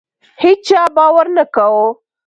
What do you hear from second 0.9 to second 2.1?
باور نه کاوه.